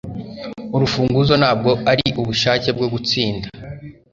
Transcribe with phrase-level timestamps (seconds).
[0.75, 3.47] Urufunguzo ntabwo ari ubushake bwo gutsinda.